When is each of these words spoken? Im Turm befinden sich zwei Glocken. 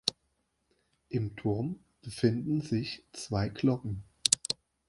Im 1.09 1.35
Turm 1.35 1.77
befinden 2.01 2.61
sich 2.61 3.05
zwei 3.13 3.49
Glocken. 3.49 4.03